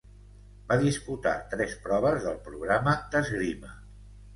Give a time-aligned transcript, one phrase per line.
[0.71, 3.81] Va disputar tres proves del programa d'esgrima.